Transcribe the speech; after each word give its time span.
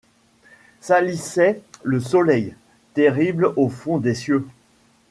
Salissaient 0.79 1.61
le 1.83 1.99
soleil, 1.99 2.55
terrible 2.95 3.53
au 3.55 3.69
fond 3.69 3.99
des 3.99 4.15
cieux; 4.15 4.47